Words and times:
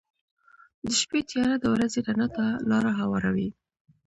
•د 0.87 0.89
شپې 0.99 1.19
تیاره 1.29 1.55
د 1.59 1.65
ورځې 1.75 1.99
رڼا 2.07 2.27
ته 2.35 2.45
لاره 2.69 2.91
هواروي. 2.99 3.49